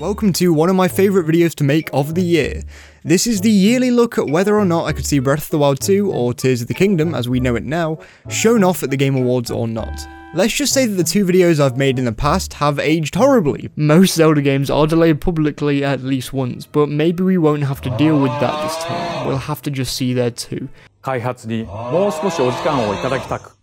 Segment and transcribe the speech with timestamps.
[0.00, 2.62] Welcome to one of my favourite videos to make of the year.
[3.04, 5.58] This is the yearly look at whether or not I could see Breath of the
[5.58, 8.90] Wild 2, or Tears of the Kingdom as we know it now, shown off at
[8.90, 9.92] the Game Awards or not.
[10.32, 13.68] Let's just say that the two videos I've made in the past have aged horribly.
[13.74, 17.90] Most Zelda games are delayed publicly at least once, but maybe we won't have to
[17.96, 19.26] deal with that this time.
[19.26, 20.68] We'll have to just see there too.
[21.02, 23.56] 開発にもう少しお時間をいただきたく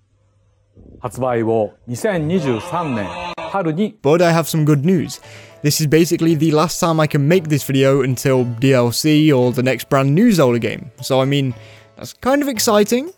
[0.99, 5.21] 発売を2023年春に But I have some good news.
[5.62, 9.62] This is basically the last time I can make this video until DLC or the
[9.62, 10.90] next brand new Zelda game.
[11.02, 11.54] So I mean,
[11.96, 13.12] that's kind of exciting.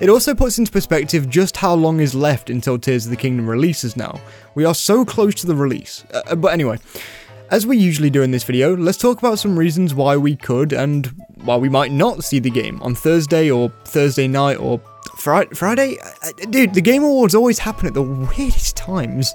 [0.00, 3.46] It also puts into perspective just how long is left until Tears of the Kingdom
[3.46, 4.18] releases now.
[4.54, 6.06] We are so close to the release.
[6.14, 6.78] Uh, but anyway,
[7.50, 10.72] as we usually do in this video, let's talk about some reasons why we could
[10.72, 11.06] and
[11.44, 14.80] why we might not see the game on Thursday or Thursday night or
[15.18, 15.54] Friday.
[15.54, 15.98] Friday?
[16.00, 18.02] Uh, dude, the Game Awards always happen at the
[18.38, 19.34] weirdest times.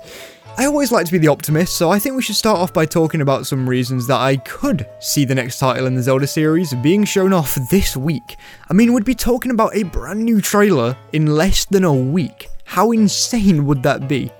[0.58, 2.86] I always like to be the optimist, so I think we should start off by
[2.86, 6.74] talking about some reasons that I could see the next title in the Zelda series
[6.76, 8.38] being shown off this week.
[8.70, 12.48] I mean, we'd be talking about a brand new trailer in less than a week.
[12.64, 14.32] How insane would that be?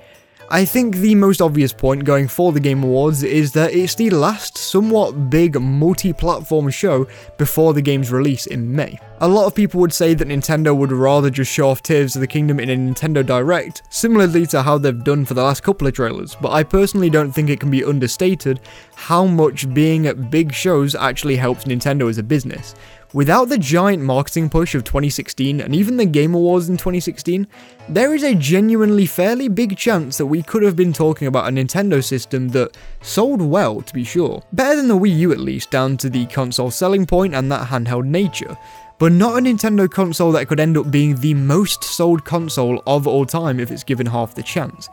[0.50, 4.12] I think the most obvious point going for the Game Awards is that it's the
[4.12, 7.08] last somewhat big multi-platform show
[7.40, 9.00] before the game's release in May.
[9.22, 12.20] A lot of people would say that Nintendo would rather just show off Tears of
[12.20, 15.88] the Kingdom in a Nintendo Direct, similarly to how they've done for the last couple
[15.88, 18.60] of trailers, but I personally don't think it can be understated
[18.94, 22.76] how much being at big shows actually helps Nintendo as a business.
[23.16, 27.48] Without the giant marketing push of 2016 and even the Game Awards in 2016,
[27.88, 31.52] there is a genuinely fairly big chance that we could have been talking about a
[31.52, 34.44] Nintendo system that sold well, to be sure.
[34.52, 37.70] Better than the Wii U at least, down to the console selling point and that
[37.70, 38.58] handheld nature.
[39.00, 43.08] But not a Nintendo console that could end up being the most sold console of
[43.08, 44.90] all time if it's given half the chance.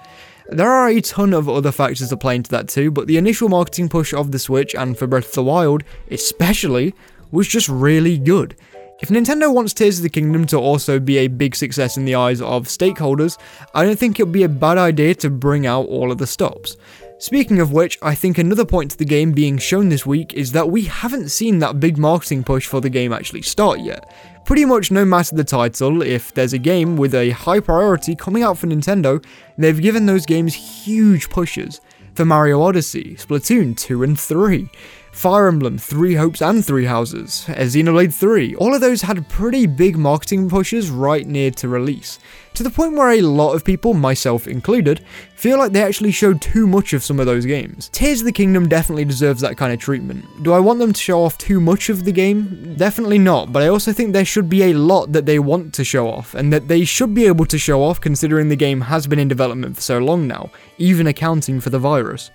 [0.48, 3.48] There are a ton of other factors to play into that too, but the initial
[3.48, 6.94] marketing push of the Switch and for Breath of the Wild, especially,
[7.32, 8.54] was just really good.
[9.00, 12.15] If Nintendo wants Tears of the Kingdom to also be a big success in the
[12.15, 13.37] eyes of stakeholders,
[13.75, 16.26] I don't think it would be a bad idea to bring out all of the
[16.26, 16.76] stops.
[17.19, 20.53] Speaking of which, I think another point to the game being shown this week is
[20.53, 24.12] that we haven't seen that big marketing push for the game actually start yet.
[24.44, 28.43] Pretty much no matter the title, if there's a game with a high priority coming
[28.43, 29.25] out for Nintendo,
[29.56, 31.81] they've given those games huge pushes.
[32.14, 34.69] For Mario Odyssey, Splatoon 2 and 3,
[35.12, 39.97] Fire Emblem, Three Hopes and Three Houses, Xenoblade 3, all of those had pretty big
[39.99, 42.19] marketing pushes right near to release,
[42.55, 45.05] to the point where a lot of people, myself included,
[45.37, 47.91] feel like they actually showed too much of some of those games.
[47.91, 50.25] Tears of the Kingdom definitely deserves that kind of treatment.
[50.43, 52.75] Do I want them to show off too much of the game?
[52.77, 55.84] Definitely not, but I also think there should be a lot that they want to
[55.84, 59.06] show off, and that they should be able to show off considering the game has
[59.06, 62.31] been in development for so long now, even accounting for the virus.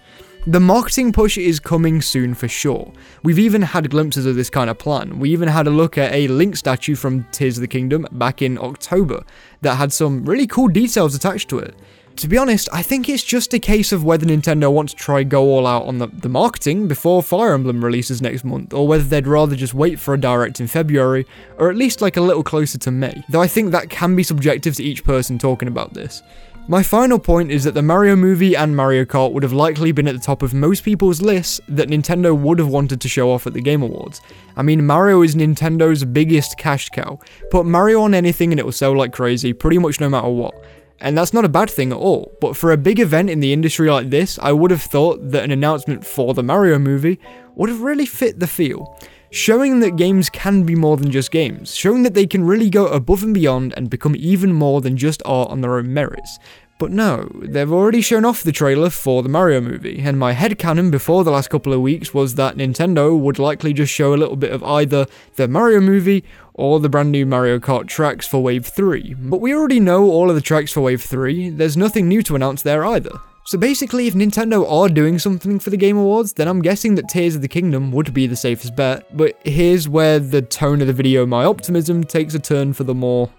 [0.48, 2.94] The marketing push is coming soon for sure.
[3.22, 5.20] We've even had glimpses of this kind of plan.
[5.20, 8.42] We even had a look at a Link statue from Tears of the Kingdom back
[8.42, 9.26] in October
[9.60, 11.76] that had some really cool details attached to it.
[12.16, 15.24] To be honest, I think it's just a case of whether Nintendo wants to try
[15.24, 19.04] go all out on the, the marketing before Fire Emblem releases next month, or whether
[19.04, 21.28] they'd rather just wait for a direct in February,
[21.58, 23.22] or at least like a little closer to May.
[23.28, 26.24] Though I think that can be subjective to each person talking about this.
[26.70, 30.06] My final point is that the Mario movie and Mario Kart would have likely been
[30.06, 33.48] at the top of most people's lists that Nintendo would have wanted to show off
[33.48, 34.20] at the Game Awards.
[34.58, 37.20] I mean, Mario is Nintendo's biggest cash cow.
[37.52, 40.62] Put Mario on anything and it will sell like crazy, pretty much no matter what.
[41.00, 43.54] And that's not a bad thing at all, but for a big event in the
[43.54, 47.18] industry like this, I would have thought that an announcement for the Mario movie
[47.56, 49.00] would have really fit the feel
[49.32, 52.88] showing that games can be more than just games, showing that they can really go
[52.88, 56.40] above and beyond and become even more than just art on their own merits.
[56.80, 60.92] But no, they've already shown off the trailer for the Mario movie, and my headcanon
[60.92, 64.36] before the last couple of weeks was that Nintendo would likely just show a little
[64.36, 65.08] bit of either
[65.38, 66.24] the Mario movie
[66.54, 69.16] or the brand new Mario Kart tracks for Wave 3.
[69.16, 72.36] But we already know all of the tracks for Wave 3, there's nothing new to
[72.36, 73.12] announce there either.
[73.48, 77.08] So basically, if Nintendo are doing something for the Game Awards, then I'm guessing that
[77.08, 79.16] Tears of the Kingdom would be the safest bet.
[79.16, 82.94] But here's where the tone of the video, my optimism, takes a turn for the
[82.94, 83.30] more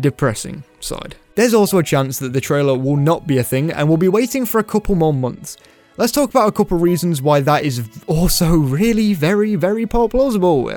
[0.00, 1.14] depressing side.
[1.36, 4.08] There's also a chance that the trailer will not be a thing and we'll be
[4.08, 5.56] waiting for a couple more months.
[5.96, 10.72] Let's talk about a couple reasons why that is also really very, very plausible.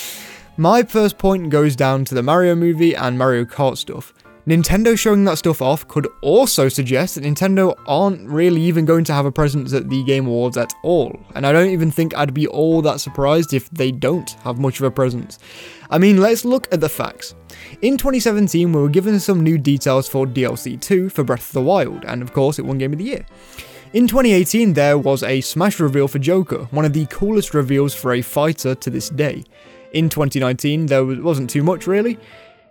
[0.56, 4.12] My first point goes down to the Mario movie and Mario Kart stuff.
[4.46, 9.14] Nintendo showing that stuff off could also suggest that Nintendo aren't really even going to
[9.14, 12.34] have a presence at the Game Awards at all, and I don't even think I'd
[12.34, 15.38] be all that surprised if they don't have much of a presence.
[15.88, 17.34] I mean, let's look at the facts.
[17.80, 21.62] In 2017, we were given some new details for DLC 2 for Breath of the
[21.62, 23.24] Wild, and of course, it won Game of the Year.
[23.94, 28.12] In 2018, there was a Smash reveal for Joker, one of the coolest reveals for
[28.12, 29.44] a fighter to this day.
[29.92, 32.18] In 2019, there wasn't too much really.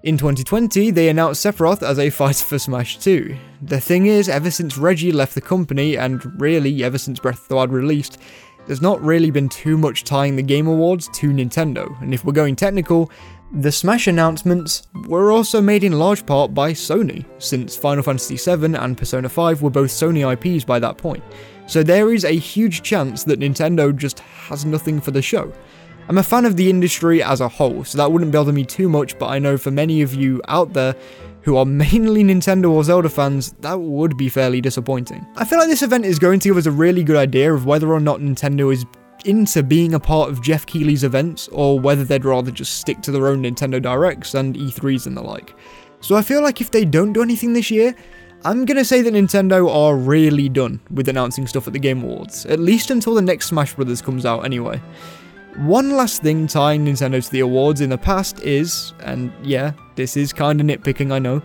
[0.03, 3.37] In 2020, they announced Sephiroth as a fighter for Smash 2.
[3.61, 7.47] The thing is, ever since Reggie left the company, and really ever since Breath of
[7.47, 8.19] the Wild released,
[8.67, 12.33] there's not really been too much tying the Game Awards to Nintendo, and if we're
[12.33, 13.09] going technical,
[13.53, 18.75] the Smash announcements were also made in large part by Sony, since Final Fantasy VII
[18.75, 21.23] and Persona 5 were both Sony IPs by that point,
[21.65, 25.53] so there is a huge chance that Nintendo just has nothing for the show.
[26.09, 28.89] I'm a fan of the industry as a whole, so that wouldn't bother me too
[28.89, 30.95] much, but I know for many of you out there
[31.41, 35.25] who are mainly Nintendo or Zelda fans, that would be fairly disappointing.
[35.37, 37.65] I feel like this event is going to give us a really good idea of
[37.65, 38.85] whether or not Nintendo is
[39.25, 43.11] into being a part of Jeff Keighley's events, or whether they'd rather just stick to
[43.11, 45.55] their own Nintendo Directs and E3s and the like.
[46.01, 47.95] So I feel like if they don't do anything this year,
[48.43, 52.45] I'm gonna say that Nintendo are really done with announcing stuff at the Game Awards,
[52.45, 54.01] at least until the next Smash Bros.
[54.01, 54.81] comes out anyway.
[55.57, 60.17] One last thing tying Nintendo to the awards in the past is, and yeah, this
[60.17, 61.43] is kinda nitpicking I know,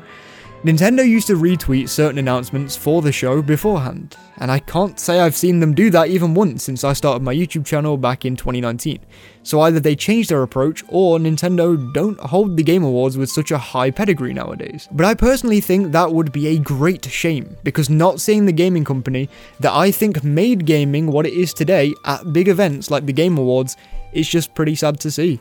[0.64, 5.37] Nintendo used to retweet certain announcements for the show beforehand, and I can't say I've
[5.37, 8.99] seen them do that even once since I started my YouTube channel back in 2019.
[9.44, 13.52] So either they changed their approach, or Nintendo don't hold the Game Awards with such
[13.52, 14.88] a high pedigree nowadays.
[14.90, 18.84] But I personally think that would be a great shame, because not seeing the gaming
[18.84, 19.28] company
[19.60, 23.38] that I think made gaming what it is today at big events like the Game
[23.38, 23.76] Awards
[24.12, 25.40] is just pretty sad to see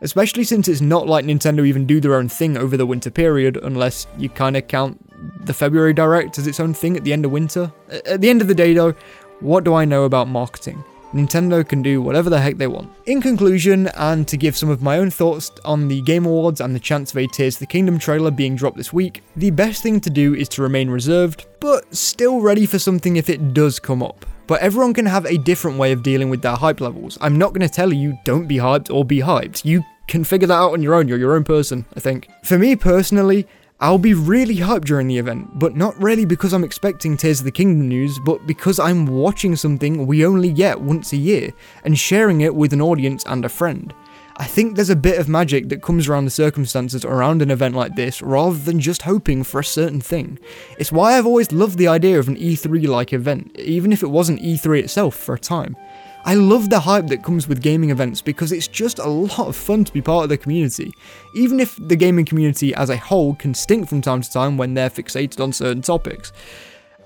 [0.00, 3.56] especially since it's not like Nintendo even do their own thing over the winter period,
[3.62, 4.98] unless you kinda count
[5.46, 7.72] the February Direct as its own thing at the end of winter.
[8.06, 8.94] At the end of the day though,
[9.40, 10.82] what do I know about marketing?
[11.12, 12.90] Nintendo can do whatever the heck they want.
[13.06, 16.74] In conclusion, and to give some of my own thoughts on the Game Awards and
[16.74, 19.82] the chance of a Tears of the Kingdom trailer being dropped this week, the best
[19.82, 23.78] thing to do is to remain reserved, but still ready for something if it does
[23.78, 24.26] come up.
[24.46, 27.18] But everyone can have a different way of dealing with their hype levels.
[27.20, 29.64] I'm not going to tell you don't be hyped or be hyped.
[29.64, 31.06] You can figure that out on your own.
[31.06, 32.28] You're your own person, I think.
[32.42, 33.46] For me personally,
[33.80, 37.44] I'll be really hyped during the event, but not really because I'm expecting Tears of
[37.44, 41.52] the Kingdom news, but because I'm watching something we only get once a year
[41.84, 43.94] and sharing it with an audience and a friend.
[44.40, 47.74] I think there's a bit of magic that comes around the circumstances around an event
[47.74, 50.38] like this rather than just hoping for a certain thing.
[50.78, 54.06] It's why I've always loved the idea of an E3 like event, even if it
[54.06, 55.76] wasn't E3 itself for a time.
[56.24, 59.56] I love the hype that comes with gaming events because it's just a lot of
[59.56, 60.92] fun to be part of the community,
[61.34, 64.74] even if the gaming community as a whole can stink from time to time when
[64.74, 66.32] they're fixated on certain topics.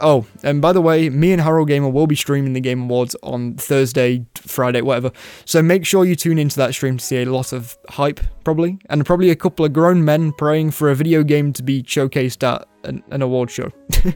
[0.05, 3.15] Oh, and by the way, me and Harold Gamer will be streaming the Game Awards
[3.23, 5.13] on Thursday, Friday, whatever.
[5.45, 8.81] So make sure you tune into that stream to see a lot of hype, probably,
[8.91, 12.43] and probably a couple of grown men praying for a video game to be showcased
[12.43, 13.71] at an, an award show.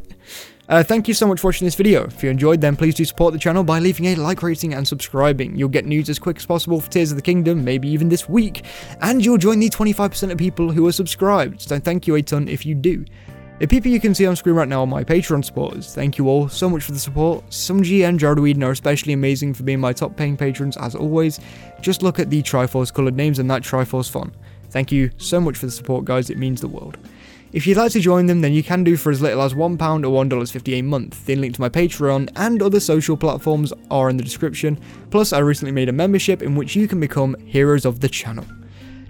[0.69, 2.03] Uh, thank you so much for watching this video.
[2.07, 4.87] If you enjoyed, then please do support the channel by leaving a like rating and
[4.87, 5.55] subscribing.
[5.55, 8.29] You'll get news as quick as possible for Tears of the Kingdom, maybe even this
[8.29, 8.65] week,
[9.01, 12.49] and you'll join the 25% of people who are subscribed, so thank you a ton
[12.49, 13.05] if you do.
[13.59, 15.95] The people you can see on screen right now are my Patreon supporters.
[15.95, 17.43] Thank you all so much for the support.
[17.49, 21.41] Sumji and Jared Whedon are especially amazing for being my top paying patrons as always.
[21.81, 24.35] Just look at the Triforce coloured names and that Triforce font.
[24.69, 26.99] Thank you so much for the support guys, it means the world.
[27.55, 29.73] If you'd like to join them, then you can do for as little as £1
[29.81, 31.25] or $1.50 a month.
[31.25, 34.79] The link to my Patreon and other social platforms are in the description.
[35.11, 38.45] Plus, I recently made a membership in which you can become heroes of the channel.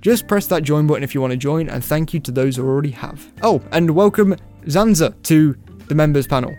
[0.07, 2.55] Just press that join button if you want to join, and thank you to those
[2.55, 3.33] who already have.
[3.43, 4.37] Oh, and welcome
[4.67, 5.57] Zanza to
[5.89, 6.55] the members panel.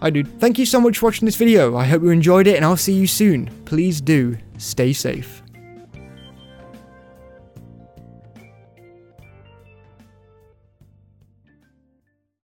[0.00, 0.40] Hi dude.
[0.40, 1.76] Thank you so much for watching this video.
[1.76, 3.46] I hope you enjoyed it and I'll see you soon.
[3.64, 5.39] Please do stay safe.